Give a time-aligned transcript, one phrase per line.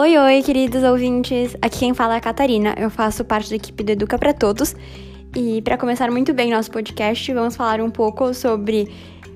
[0.00, 1.56] Oi, oi, queridos ouvintes.
[1.60, 2.72] Aqui quem fala é a Catarina.
[2.78, 4.76] Eu faço parte da equipe do Educa para Todos.
[5.34, 8.88] E para começar muito bem nosso podcast, vamos falar um pouco sobre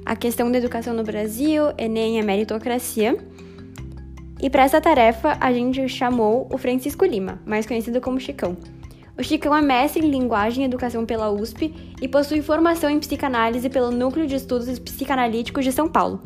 [0.06, 3.18] a questão da educação no Brasil, Enem e meritocracia.
[4.40, 8.56] E para essa tarefa, a gente chamou o Francisco Lima, mais conhecido como Chicão.
[9.18, 13.68] O Chicão é mestre em linguagem e educação pela USP e possui formação em psicanálise
[13.68, 16.22] pelo Núcleo de Estudos Psicanalíticos de São Paulo.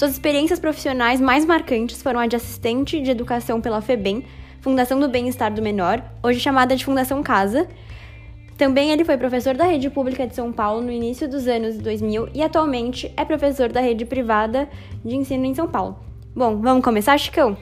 [0.00, 4.24] Suas experiências profissionais mais marcantes foram a de assistente de educação pela FEBEM,
[4.62, 7.68] Fundação do Bem-Estar do Menor, hoje chamada de Fundação Casa.
[8.56, 12.30] Também ele foi professor da rede pública de São Paulo no início dos anos 2000
[12.32, 14.70] e atualmente é professor da rede privada
[15.04, 16.02] de ensino em São Paulo.
[16.34, 17.54] Bom, vamos começar, Chicão?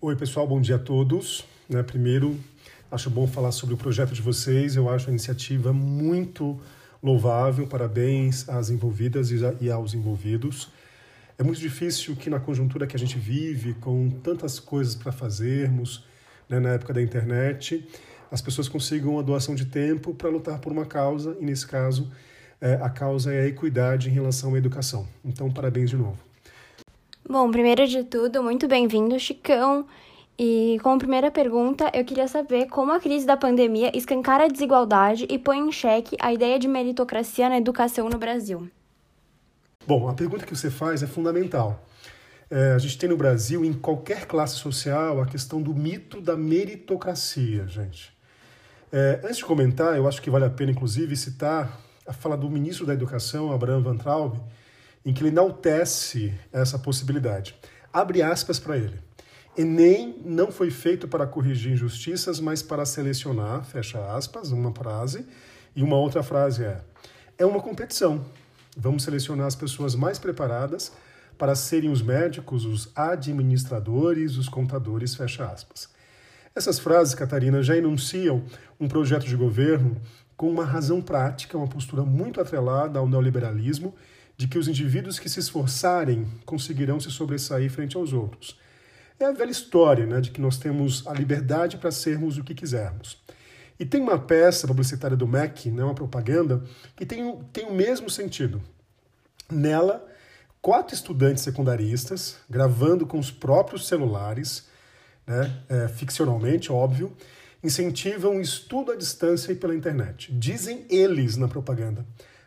[0.00, 1.44] Oi, pessoal, bom dia a todos.
[1.68, 2.40] Né, primeiro,
[2.90, 4.76] acho bom falar sobre o projeto de vocês.
[4.76, 6.58] Eu acho a iniciativa muito
[7.02, 9.30] louvável, parabéns às envolvidas
[9.60, 10.70] e aos envolvidos.
[11.38, 16.04] É muito difícil que na conjuntura que a gente vive, com tantas coisas para fazermos,
[16.48, 17.86] né, na época da internet,
[18.30, 22.10] as pessoas consigam a doação de tempo para lutar por uma causa, e nesse caso,
[22.60, 25.06] é, a causa é a equidade em relação à educação.
[25.24, 26.18] Então, parabéns de novo.
[27.28, 29.86] Bom, primeiro de tudo, muito bem-vindo, Chicão.
[30.38, 35.26] E como primeira pergunta, eu queria saber como a crise da pandemia escancara a desigualdade
[35.30, 38.68] e põe em xeque a ideia de meritocracia na educação no Brasil.
[39.86, 41.82] Bom, a pergunta que você faz é fundamental.
[42.50, 46.36] É, a gente tem no Brasil, em qualquer classe social, a questão do mito da
[46.36, 48.14] meritocracia, gente.
[48.92, 52.48] É, antes de comentar, eu acho que vale a pena, inclusive, citar a fala do
[52.50, 54.38] ministro da Educação, Abraham Van Traub,
[55.04, 57.54] em que ele enaltece essa possibilidade.
[57.92, 58.98] Abre aspas para ele.
[59.58, 65.24] Enem não foi feito para corrigir injustiças, mas para selecionar, fecha aspas, uma frase,
[65.74, 66.82] e uma outra frase é:
[67.38, 68.22] é uma competição.
[68.76, 70.92] Vamos selecionar as pessoas mais preparadas
[71.38, 75.88] para serem os médicos, os administradores, os contadores, fecha aspas.
[76.54, 78.44] Essas frases, Catarina, já enunciam
[78.78, 79.96] um projeto de governo
[80.36, 83.94] com uma razão prática, uma postura muito atrelada ao neoliberalismo,
[84.36, 88.65] de que os indivíduos que se esforçarem conseguirão se sobressair frente aos outros
[89.18, 92.54] é a velha história né, de que nós temos a liberdade para sermos o que
[92.54, 93.22] quisermos.
[93.78, 96.62] E tem uma peça publicitária do MEC, né, uma propaganda,
[96.94, 98.62] que tem, tem o mesmo sentido.
[99.50, 100.06] Nela,
[100.60, 104.66] quatro estudantes secundaristas, gravando com os próprios celulares,
[105.26, 107.14] né, é, ficcionalmente, óbvio,
[107.62, 110.32] incentivam o estudo à distância e pela internet.
[110.32, 112.06] Dizem eles na propaganda.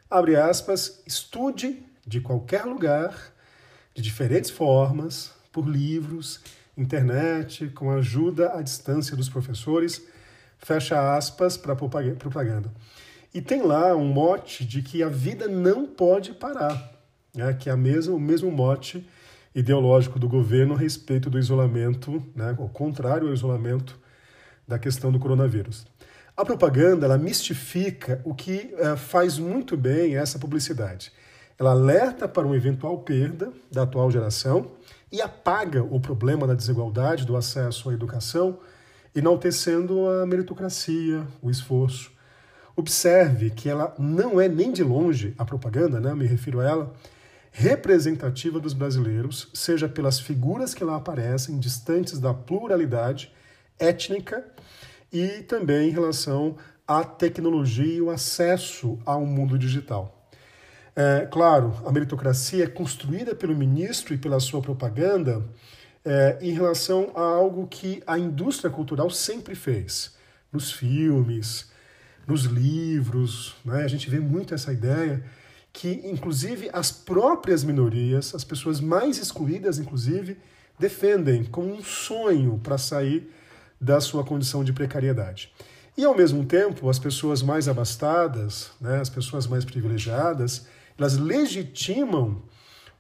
[0.10, 3.16] Abre aspas, estude de qualquer lugar,
[3.94, 6.40] de diferentes formas, por livros,
[6.82, 10.06] internet, com ajuda à distância dos professores,
[10.58, 12.72] fecha aspas para propaganda.
[13.34, 16.92] E tem lá um mote de que a vida não pode parar,
[17.36, 19.08] né, que é a mesma, o mesmo mote
[19.54, 24.00] ideológico do governo a respeito do isolamento, né, ao contrário ao isolamento
[24.68, 25.86] da questão do coronavírus.
[26.36, 31.12] A propaganda ela mistifica o que uh, faz muito bem essa publicidade.
[31.58, 34.72] Ela alerta para uma eventual perda da atual geração
[35.12, 38.60] e apaga o problema da desigualdade do acesso à educação,
[39.16, 42.12] enaltecendo a meritocracia, o esforço.
[42.76, 46.94] Observe que ela não é nem de longe, a propaganda, né, me refiro a ela,
[47.52, 53.34] representativa dos brasileiros, seja pelas figuras que lá aparecem, distantes da pluralidade
[53.78, 54.46] étnica,
[55.12, 56.56] e também em relação
[56.88, 60.19] à tecnologia e o acesso ao mundo digital.
[61.02, 65.42] É, claro, a meritocracia é construída pelo ministro e pela sua propaganda
[66.04, 70.14] é, em relação a algo que a indústria cultural sempre fez.
[70.52, 71.72] Nos filmes,
[72.28, 73.86] nos livros, né?
[73.86, 75.24] a gente vê muito essa ideia
[75.72, 80.38] que, inclusive, as próprias minorias, as pessoas mais excluídas, inclusive,
[80.78, 83.34] defendem como um sonho para sair
[83.80, 85.50] da sua condição de precariedade.
[85.96, 90.68] E, ao mesmo tempo, as pessoas mais abastadas, né, as pessoas mais privilegiadas,
[91.00, 92.42] elas legitimam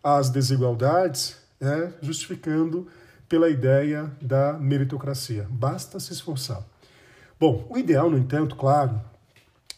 [0.02, 2.88] as desigualdades, né, justificando
[3.28, 5.46] pela ideia da meritocracia.
[5.50, 6.64] Basta se esforçar.
[7.40, 9.00] Bom, o ideal, no entanto, claro,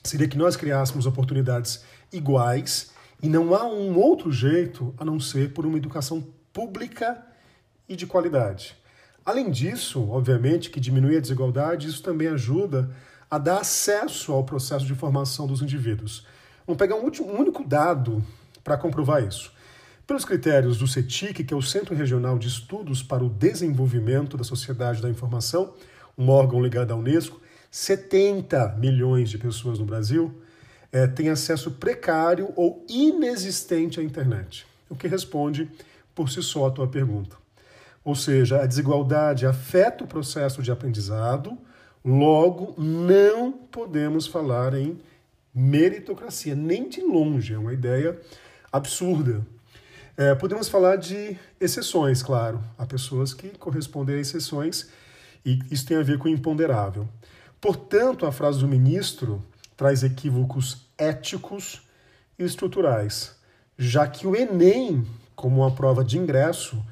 [0.03, 1.83] seria que nós criássemos oportunidades
[2.13, 2.91] iguais
[3.21, 7.23] e não há um outro jeito a não ser por uma educação pública
[7.89, 8.75] e de qualidade.
[9.25, 12.89] Além disso, obviamente, que diminui a desigualdade, isso também ajuda
[13.29, 16.25] a dar acesso ao processo de formação dos indivíduos.
[16.65, 18.23] Vamos pegar um, último, um único dado
[18.63, 19.51] para comprovar isso.
[20.05, 24.43] Pelos critérios do CETIC, que é o Centro Regional de Estudos para o Desenvolvimento da
[24.43, 25.73] Sociedade da Informação,
[26.17, 30.33] um órgão ligado à Unesco, 70 milhões de pessoas no Brasil
[30.91, 34.65] é, têm acesso precário ou inexistente à internet.
[34.89, 35.69] o que responde
[36.13, 37.37] por si só a tua pergunta.
[38.03, 41.57] Ou seja, a desigualdade afeta o processo de aprendizado,
[42.03, 44.99] logo não podemos falar em
[45.53, 48.19] meritocracia, nem de longe, é uma ideia
[48.71, 49.45] absurda.
[50.17, 52.63] É, podemos falar de exceções, claro.
[52.77, 54.89] Há pessoas que correspondem a exceções
[55.45, 57.07] e isso tem a ver com o imponderável.
[57.59, 59.43] Portanto, a frase do ministro
[59.75, 61.81] traz equívocos éticos
[62.37, 63.35] e estruturais,
[63.77, 65.05] já que o Enem,
[65.35, 66.83] como uma prova de ingresso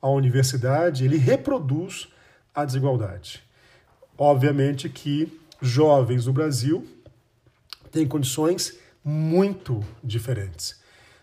[0.00, 2.08] à universidade, ele reproduz
[2.54, 3.42] a desigualdade.
[4.16, 6.86] Obviamente que jovens no Brasil
[7.96, 10.78] têm condições muito diferentes.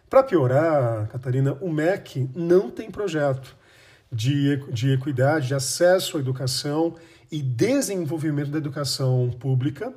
[0.10, 3.56] Para piorar, Catarina, o MEC não tem projeto
[4.12, 6.96] de, de equidade, de acesso à educação
[7.31, 9.94] e desenvolvimento da educação pública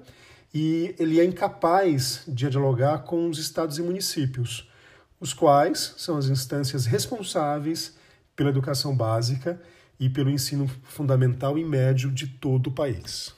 [0.53, 4.71] e ele é incapaz de dialogar com os estados e municípios,
[5.19, 7.97] os quais são as instâncias responsáveis
[8.35, 9.59] pela educação básica
[9.99, 13.36] e pelo ensino fundamental e médio de todo o país.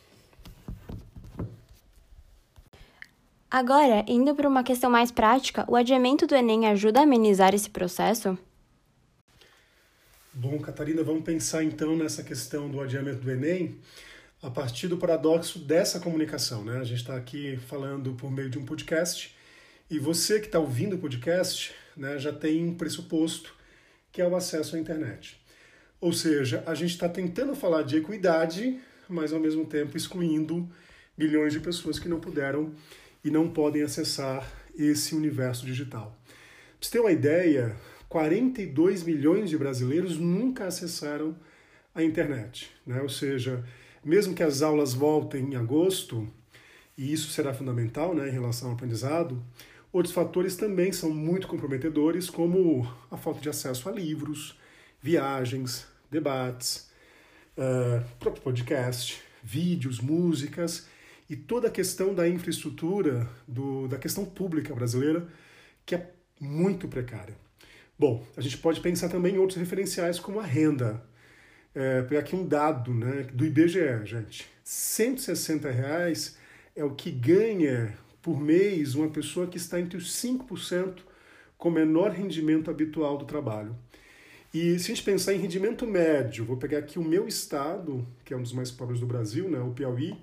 [3.51, 7.71] Agora, indo para uma questão mais prática, o adiamento do Enem ajuda a amenizar esse
[7.71, 8.37] processo?
[10.35, 13.79] Bom, Catarina, vamos pensar então nessa questão do adiamento do Enem
[14.43, 16.63] a partir do paradoxo dessa comunicação.
[16.63, 16.79] Né?
[16.79, 19.35] A gente está aqui falando por meio de um podcast
[19.91, 23.57] e você que está ouvindo o podcast né, já tem um pressuposto
[24.13, 25.41] que é o acesso à internet.
[26.03, 28.79] Ou seja, a gente está tentando falar de equidade,
[29.09, 30.71] mas ao mesmo tempo excluindo
[31.17, 32.75] milhões de pessoas que não puderam
[33.25, 36.17] e não podem acessar esse universo digital.
[36.27, 37.77] Para você ter uma ideia,
[38.09, 41.37] 42 milhões de brasileiros nunca acessaram
[41.95, 43.03] a internet, né?
[43.03, 43.65] ou seja,
[44.05, 46.29] mesmo que as aulas voltem em agosto,
[46.97, 49.43] e isso será fundamental né, em relação ao aprendizado,
[49.93, 54.59] outros fatores também são muito comprometedores, como a falta de acesso a livros,
[55.01, 56.91] viagens, debates,
[57.57, 60.87] uh, próprio podcast, vídeos, músicas
[61.29, 65.29] e toda a questão da infraestrutura, do, da questão pública brasileira,
[65.85, 66.11] que é
[66.41, 67.35] muito precária.
[67.99, 71.03] Bom, a gente pode pensar também em outros referenciais, como a renda.
[71.75, 74.47] É, pegar aqui um dado né, do IBGE, gente.
[74.65, 76.37] 160 reais
[76.75, 80.99] é o que ganha por mês uma pessoa que está entre os 5%
[81.57, 83.77] com menor rendimento habitual do trabalho.
[84.55, 88.33] E se a gente pensar em rendimento médio, vou pegar aqui o meu estado, que
[88.33, 90.17] é um dos mais pobres do Brasil, né, o Piauí,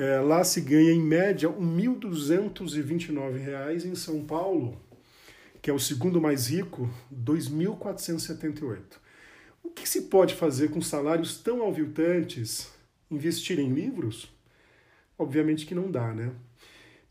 [0.00, 4.80] é, lá se ganha em média R$ 1.229, em São Paulo,
[5.60, 8.78] que é o segundo mais rico, R$ 2.478.
[9.62, 12.72] O que se pode fazer com salários tão alviltantes?
[13.10, 14.32] Investir em livros?
[15.18, 16.32] Obviamente que não dá, né?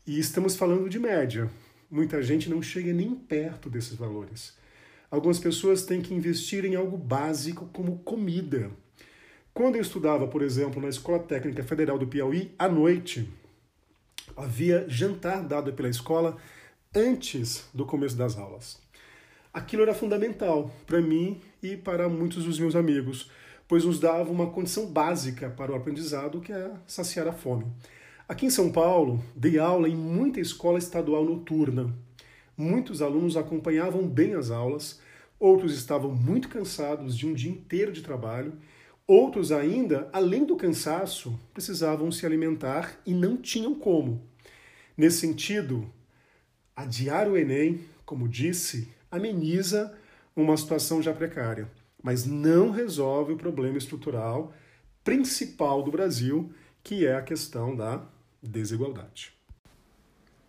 [0.04, 1.48] E estamos falando de média.
[1.88, 4.58] Muita gente não chega nem perto desses valores.
[5.08, 8.68] Algumas pessoas têm que investir em algo básico como comida.
[9.52, 13.28] Quando eu estudava, por exemplo, na Escola Técnica Federal do Piauí, à noite,
[14.36, 16.36] havia jantar dado pela escola
[16.94, 18.80] antes do começo das aulas.
[19.52, 23.28] Aquilo era fundamental para mim e para muitos dos meus amigos,
[23.66, 27.66] pois nos dava uma condição básica para o aprendizado, que é saciar a fome.
[28.28, 31.92] Aqui em São Paulo, dei aula em muita escola estadual noturna.
[32.56, 35.00] Muitos alunos acompanhavam bem as aulas,
[35.40, 38.52] outros estavam muito cansados de um dia inteiro de trabalho
[39.12, 44.22] Outros ainda, além do cansaço, precisavam se alimentar e não tinham como.
[44.96, 45.84] Nesse sentido,
[46.76, 49.92] adiar o Enem, como disse, ameniza
[50.36, 51.68] uma situação já precária,
[52.00, 54.52] mas não resolve o problema estrutural
[55.02, 56.48] principal do Brasil,
[56.80, 58.06] que é a questão da
[58.40, 59.32] desigualdade.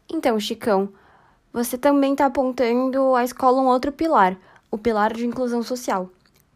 [0.08, 0.94] Então, Chicão,
[1.52, 4.38] você também está apontando à escola um outro pilar,
[4.70, 6.12] o pilar de inclusão social.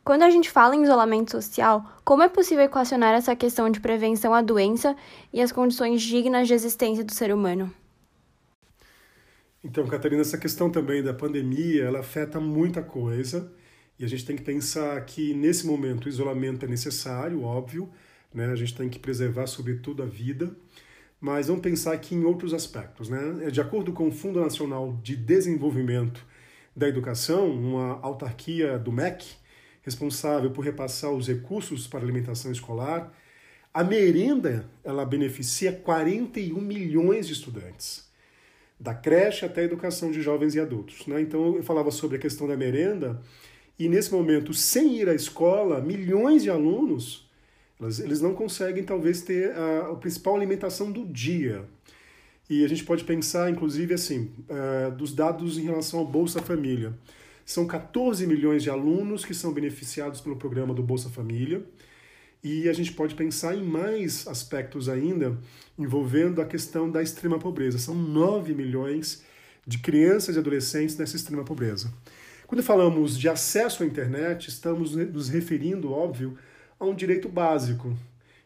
[0.06, 4.36] Quando a gente fala em isolamento social, como é possível equacionar essa questão de prevenção
[4.36, 4.96] à doença
[5.34, 7.74] e as condições dignas de existência do ser humano?
[9.64, 13.52] Então, Catarina, essa questão também da pandemia, ela afeta muita coisa
[13.98, 17.90] e a gente tem que pensar que nesse momento o isolamento é necessário, óbvio,
[18.32, 18.52] né?
[18.52, 20.56] A gente tem que preservar sobretudo a vida,
[21.20, 23.50] mas vamos pensar aqui em outros aspectos, né?
[23.50, 26.24] De acordo com o Fundo Nacional de Desenvolvimento
[26.76, 29.44] da Educação, uma autarquia do MEC,
[29.86, 33.14] responsável por repassar os recursos para alimentação escolar.
[33.72, 38.10] A merenda, ela beneficia 41 milhões de estudantes,
[38.80, 41.06] da creche até a educação de jovens e adultos.
[41.06, 41.22] Né?
[41.22, 43.22] Então eu falava sobre a questão da merenda,
[43.78, 47.30] e nesse momento, sem ir à escola, milhões de alunos,
[48.00, 51.66] eles não conseguem talvez ter a, a principal alimentação do dia.
[52.50, 56.94] E a gente pode pensar, inclusive, assim, uh, dos dados em relação ao Bolsa Família.
[57.46, 61.64] São 14 milhões de alunos que são beneficiados pelo programa do Bolsa Família.
[62.44, 65.38] E a gente pode pensar em mais aspectos ainda
[65.78, 67.78] envolvendo a questão da extrema pobreza.
[67.78, 69.24] São 9 milhões
[69.66, 71.94] de crianças e adolescentes nessa extrema pobreza.
[72.48, 76.38] Quando falamos de acesso à internet, estamos nos referindo, óbvio,
[76.80, 77.96] a um direito básico.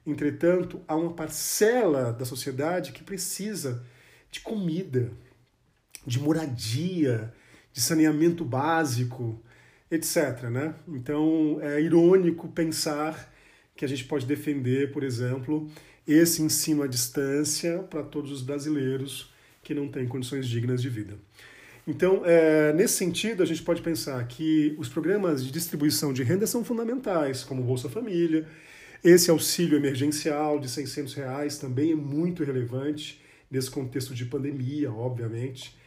[0.05, 3.83] Entretanto, há uma parcela da sociedade que precisa
[4.31, 5.11] de comida,
[6.05, 7.33] de moradia,
[7.79, 9.41] de saneamento básico,
[9.89, 10.43] etc.
[10.51, 10.75] Né?
[10.89, 13.33] Então, é irônico pensar
[13.73, 15.71] que a gente pode defender, por exemplo,
[16.05, 19.33] esse ensino à distância para todos os brasileiros
[19.63, 21.17] que não têm condições dignas de vida.
[21.87, 26.45] Então, é, nesse sentido, a gente pode pensar que os programas de distribuição de renda
[26.45, 28.45] são fundamentais, como Bolsa Família.
[29.01, 35.79] Esse auxílio emergencial de 600 reais também é muito relevante nesse contexto de pandemia, obviamente.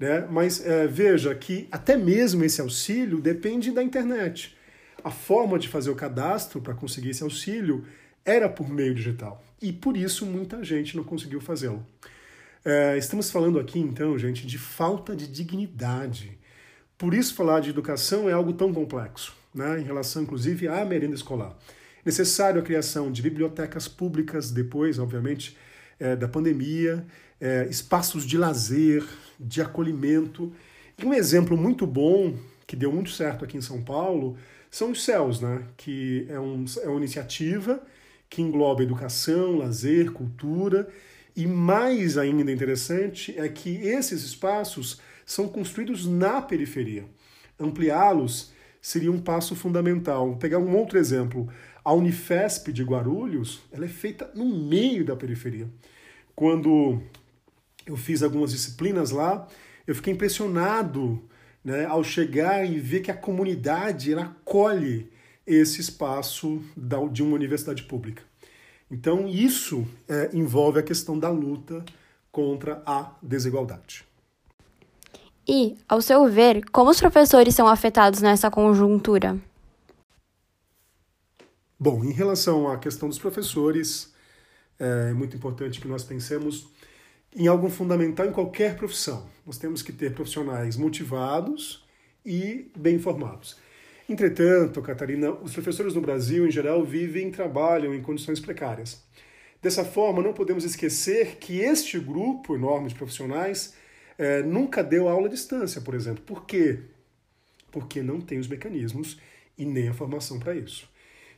[0.00, 0.26] Né?
[0.30, 4.56] Mas é, veja que até mesmo esse auxílio depende da internet
[5.04, 7.84] a forma de fazer o cadastro para conseguir esse auxílio
[8.24, 9.44] era por meio digital.
[9.60, 11.86] E por isso muita gente não conseguiu fazê-lo.
[12.64, 16.38] É, estamos falando aqui, então, gente, de falta de dignidade.
[16.96, 21.14] Por isso, falar de educação é algo tão complexo, né, em relação, inclusive, à merenda
[21.14, 21.56] escolar.
[22.04, 25.56] Necessário a criação de bibliotecas públicas, depois, obviamente,
[25.98, 27.06] é, da pandemia,
[27.40, 29.04] é, espaços de lazer,
[29.38, 30.52] de acolhimento.
[30.98, 32.34] E um exemplo muito bom,
[32.66, 34.36] que deu muito certo aqui em São Paulo,
[34.70, 35.64] são os céus, né?
[35.76, 37.82] que é, um, é uma iniciativa
[38.28, 40.88] que engloba educação, lazer, cultura,
[41.34, 47.04] e mais ainda interessante é que esses espaços são construídos na periferia.
[47.58, 50.28] Ampliá-los seria um passo fundamental.
[50.28, 51.48] Vou pegar um outro exemplo.
[51.84, 55.68] A Unifesp de Guarulhos ela é feita no meio da periferia.
[56.34, 57.00] Quando
[57.90, 59.46] eu fiz algumas disciplinas lá,
[59.86, 61.22] eu fiquei impressionado
[61.64, 65.10] né, ao chegar e ver que a comunidade ela acolhe
[65.46, 66.62] esse espaço
[67.10, 68.22] de uma universidade pública.
[68.90, 71.84] Então, isso é, envolve a questão da luta
[72.30, 74.04] contra a desigualdade.
[75.46, 79.36] E, ao seu ver, como os professores são afetados nessa conjuntura?
[81.78, 84.12] Bom, em relação à questão dos professores,
[84.78, 86.68] é muito importante que nós pensemos
[87.34, 89.28] em algo fundamental em qualquer profissão.
[89.46, 91.84] Nós temos que ter profissionais motivados
[92.24, 93.56] e bem informados.
[94.08, 99.02] Entretanto, Catarina, os professores no Brasil, em geral, vivem e trabalham em condições precárias.
[99.62, 103.74] Dessa forma, não podemos esquecer que este grupo enorme de profissionais
[104.18, 106.24] é, nunca deu aula à distância, por exemplo.
[106.24, 106.80] Por quê?
[107.70, 109.20] Porque não tem os mecanismos
[109.56, 110.88] e nem a formação para isso.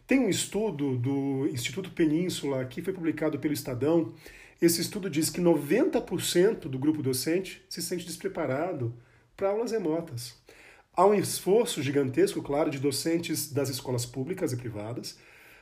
[0.06, 4.14] Tem um estudo do Instituto Península que foi publicado pelo Estadão
[4.62, 8.94] esse estudo diz que 90% do grupo docente se sente despreparado
[9.36, 10.36] para aulas remotas.
[10.94, 15.18] Há um esforço gigantesco, claro, de docentes das escolas públicas e privadas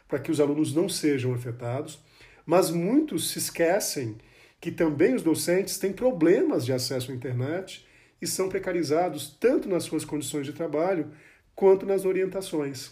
[0.06, 1.98] para que os alunos não sejam afetados,
[2.44, 4.18] mas muitos se esquecem
[4.60, 7.86] que também os docentes têm problemas de acesso à internet
[8.20, 11.10] e são precarizados tanto nas suas condições de trabalho
[11.54, 12.90] quanto nas orientações,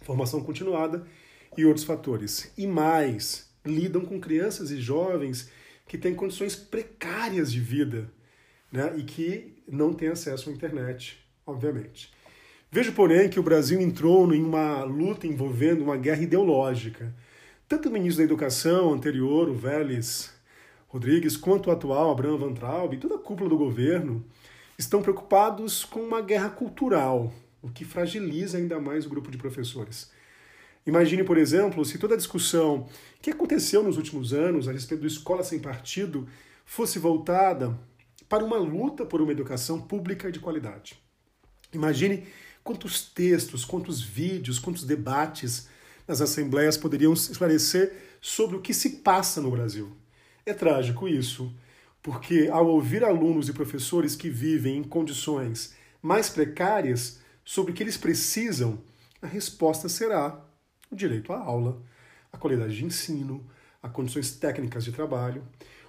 [0.00, 1.06] formação continuada
[1.58, 2.50] e outros fatores.
[2.56, 5.50] E mais, lidam com crianças e jovens
[5.86, 8.10] que têm condições precárias de vida
[8.70, 12.12] né, e que não têm acesso à internet, obviamente.
[12.70, 17.12] Vejo, porém, que o Brasil entrou em uma luta envolvendo uma guerra ideológica.
[17.68, 20.32] Tanto o ministro da Educação anterior, o Vélez
[20.86, 24.24] Rodrigues, quanto o atual, Abraham Van Traub, e toda a cúpula do governo,
[24.78, 30.10] estão preocupados com uma guerra cultural, o que fragiliza ainda mais o grupo de professores.
[30.90, 32.88] Imagine, por exemplo, se toda a discussão
[33.22, 36.26] que aconteceu nos últimos anos a respeito do escola sem partido
[36.64, 37.78] fosse voltada
[38.28, 41.00] para uma luta por uma educação pública de qualidade.
[41.72, 42.26] Imagine
[42.64, 45.68] quantos textos, quantos vídeos, quantos debates
[46.08, 49.96] nas assembleias poderiam esclarecer sobre o que se passa no Brasil.
[50.44, 51.54] É trágico isso,
[52.02, 57.84] porque ao ouvir alunos e professores que vivem em condições mais precárias sobre o que
[57.84, 58.82] eles precisam,
[59.22, 60.49] a resposta será
[60.90, 61.80] o direito à aula,
[62.32, 63.44] a qualidade de ensino,
[63.82, 65.42] as condições técnicas de trabalho.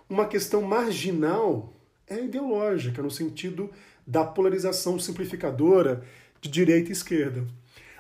[0.10, 1.74] Uma questão marginal
[2.08, 3.70] é ideológica, no sentido
[4.06, 6.04] da polarização simplificadora
[6.40, 7.48] de direita e esquerda.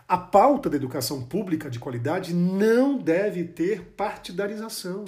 [0.08, 5.06] A pauta da educação pública de qualidade não deve ter partidarização.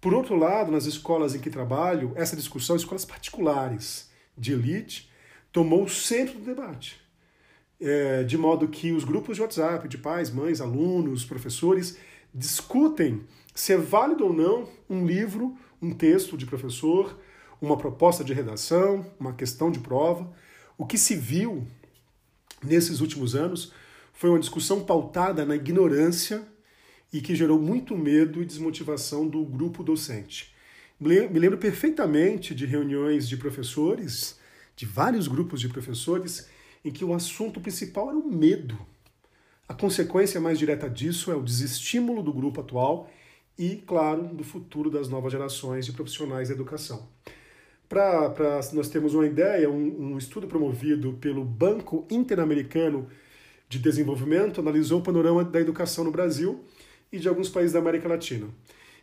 [0.00, 5.10] Por outro lado, nas escolas em que trabalho, essa discussão, escolas particulares de elite,
[5.50, 7.03] tomou o centro do debate
[7.80, 11.98] é, de modo que os grupos de WhatsApp de pais, mães, alunos, professores
[12.32, 13.22] discutem
[13.54, 17.18] se é válido ou não um livro, um texto de professor,
[17.60, 20.32] uma proposta de redação, uma questão de prova.
[20.76, 21.66] O que se viu
[22.62, 23.72] nesses últimos anos
[24.12, 26.42] foi uma discussão pautada na ignorância
[27.12, 30.52] e que gerou muito medo e desmotivação do grupo docente.
[30.98, 34.38] Me lembro perfeitamente de reuniões de professores,
[34.74, 36.48] de vários grupos de professores,
[36.84, 38.78] em que o assunto principal era o medo.
[39.66, 43.10] A consequência mais direta disso é o desestímulo do grupo atual
[43.58, 47.08] e, claro, do futuro das novas gerações de profissionais da educação.
[47.88, 53.08] Para nós termos uma ideia, um, um estudo promovido pelo Banco Interamericano
[53.68, 56.64] de Desenvolvimento analisou o panorama da educação no Brasil
[57.10, 58.48] e de alguns países da América Latina.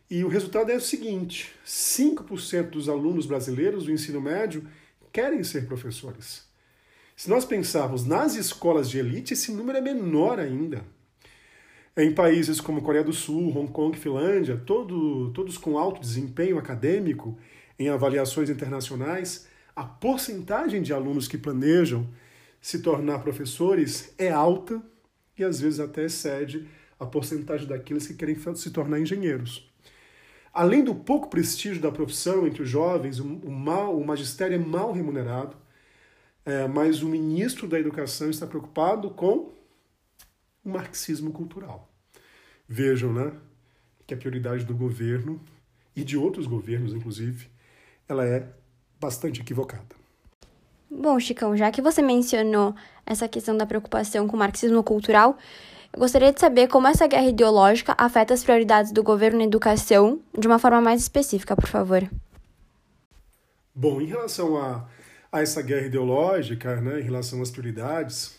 [0.09, 4.67] E o resultado é o seguinte: 5% dos alunos brasileiros do ensino médio
[5.11, 6.50] querem ser professores.
[7.21, 10.83] Se nós pensarmos nas escolas de elite, esse número é menor ainda.
[11.95, 17.37] Em países como Coreia do Sul, Hong Kong, Finlândia, todo, todos com alto desempenho acadêmico
[17.77, 22.09] em avaliações internacionais, a porcentagem de alunos que planejam
[22.59, 24.81] se tornar professores é alta
[25.37, 26.67] e às vezes até excede
[26.99, 29.71] a porcentagem daqueles que querem se tornar engenheiros.
[30.51, 34.91] Além do pouco prestígio da profissão entre os jovens, o, mal, o magistério é mal
[34.91, 35.61] remunerado,
[36.45, 39.51] é, mas o ministro da Educação está preocupado com
[40.63, 41.89] o marxismo cultural.
[42.67, 43.33] Vejam, né,
[44.05, 45.39] que a prioridade do governo
[45.95, 47.47] e de outros governos, inclusive,
[48.07, 48.47] ela é
[48.99, 49.95] bastante equivocada.
[50.89, 55.37] Bom, Chicão, já que você mencionou essa questão da preocupação com o marxismo cultural,
[55.93, 60.19] eu gostaria de saber como essa guerra ideológica afeta as prioridades do governo na educação
[60.37, 62.09] de uma forma mais específica, por favor.
[63.73, 64.85] Bom, em relação a,
[65.31, 68.35] a essa guerra ideológica, né, em relação às prioridades,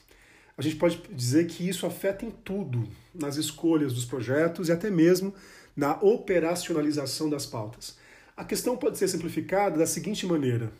[0.57, 4.91] a gente pode dizer que isso afeta em tudo, nas escolhas dos projetos e até
[4.91, 5.35] mesmo
[5.75, 7.97] na operacionalização das pautas.
[8.37, 10.71] A questão pode ser simplificada da seguinte maneira: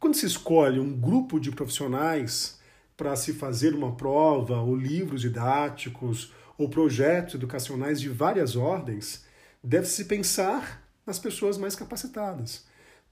[0.00, 2.58] quando se escolhe um grupo de profissionais
[2.96, 9.24] para se fazer uma prova, ou livros didáticos, ou projetos educacionais de várias ordens,
[9.62, 12.64] deve-se pensar nas pessoas mais capacitadas,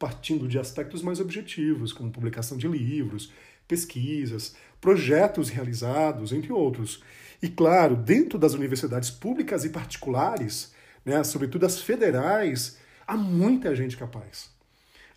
[0.03, 3.33] partindo de aspectos mais objetivos, como publicação de livros,
[3.69, 7.05] pesquisas, projetos realizados, entre outros.
[7.41, 13.97] E, claro, dentro das universidades públicas e particulares, né, sobretudo as federais, há muita gente
[13.97, 14.51] capaz.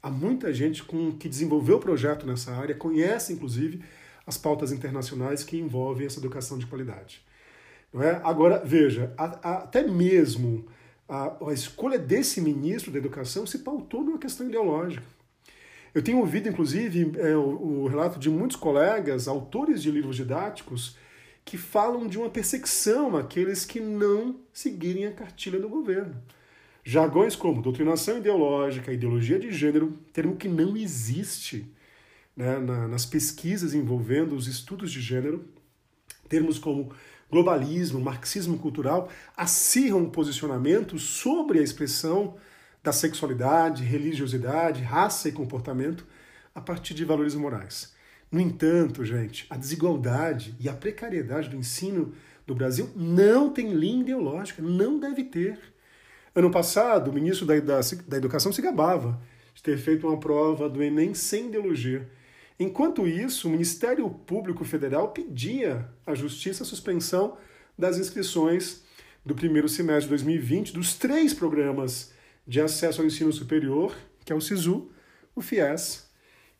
[0.04, 3.84] Há muita gente com, que desenvolveu projeto nessa área, conhece, inclusive,
[4.28, 7.26] as pautas internacionais que envolvem essa educação de qualidade.
[7.92, 8.22] Não é?
[8.24, 10.68] Agora, veja, a, a, até mesmo
[11.08, 15.04] a, a escolha desse ministro da educação se pautou numa questão ideológica.
[15.94, 20.98] Eu tenho ouvido, inclusive, é, o, o, relato de muitos colegas, autores de livros didáticos,
[21.46, 26.22] que falam de uma perseguição àqueles que não seguirem a cartilha do governo.
[26.84, 31.72] Jargões como doutrinação ideológica, ideologia de gênero, termo que não existe
[32.36, 35.46] né, na, nas pesquisas envolvendo os estudos de gênero,
[36.28, 36.92] termos como
[37.36, 42.36] globalismo, marxismo cultural, acirram posicionamentos sobre a expressão
[42.82, 46.08] da sexualidade, religiosidade, raça e comportamento
[46.54, 47.94] a partir de valores morais.
[48.32, 52.14] No entanto, gente, a desigualdade e a precariedade do ensino
[52.48, 55.60] do Brasil não tem linha ideológica, não deve ter.
[56.34, 59.20] Ano passado, o ministro da, da, da Educação se gabava
[59.54, 62.10] de ter feito uma prova do Enem sem ideologia.
[62.58, 67.38] Enquanto isso, o Ministério Público Federal pedia à Justiça a suspensão
[67.78, 68.82] das inscrições
[69.26, 72.14] do primeiro semestre de 2020 dos três programas
[72.48, 74.90] de acesso ao ensino superior, que é o SISU,
[75.36, 76.10] o FIES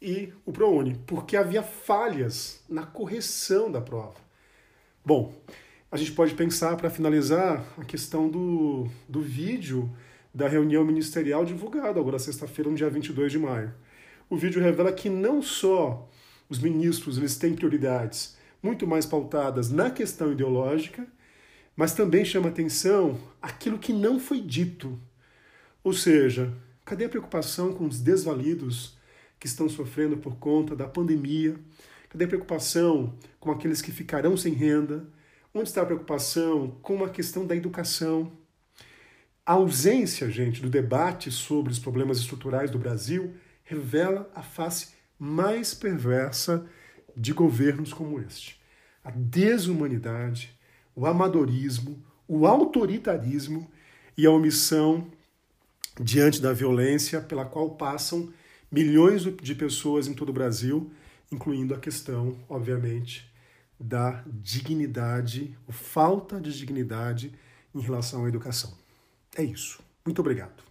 [0.02, 4.16] e o ProUni, porque havia falhas na correção da prova.
[5.06, 5.34] Bom,
[5.90, 9.90] a gente pode pensar, para finalizar, a questão do, do vídeo
[10.34, 13.74] da reunião ministerial divulgada agora sexta-feira, no dia 22 de maio
[14.30, 16.10] o vídeo revela que não só
[16.50, 21.08] os ministros eles têm prioridades muito mais pautadas na questão ideológica,
[21.76, 25.00] mas também chama atenção aquilo que não foi dito.
[25.84, 26.52] Ou seja,
[26.84, 28.98] cadê a preocupação com os desvalidos
[29.40, 31.60] que estão sofrendo por conta da pandemia?
[32.10, 35.06] Cadê a preocupação com aqueles que ficarão sem renda?
[35.54, 38.32] Onde está a preocupação com a questão da educação?
[39.46, 43.36] A ausência, gente, do debate sobre os problemas estruturais do Brasil
[43.66, 46.66] revela a face mais perversa
[47.16, 48.62] de governos como este.
[49.04, 50.58] A desumanidade,
[50.96, 53.70] o amadorismo, o autoritarismo
[54.18, 55.12] e a omissão
[56.00, 58.32] diante da violência pela qual passam
[58.72, 60.92] milhões de pessoas em todo o Brasil,
[61.32, 63.32] incluindo a questão, obviamente,
[63.80, 67.34] da dignidade, ou falta de dignidade
[67.74, 68.74] em relação à educação.
[69.36, 69.80] É isso.
[70.06, 70.64] Muito obrigado.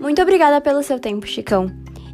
[0.00, 1.66] Muito obrigada pelo seu tempo, Chicão.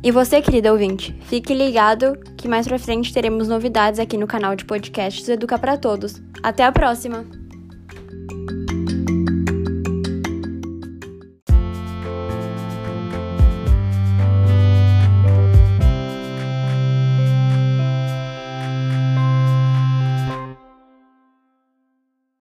[0.03, 4.57] E você, querido ouvinte, fique ligado que mais pra frente teremos novidades aqui no canal
[4.57, 6.21] de podcasts Educa para Todos.
[6.43, 7.25] Até a próxima!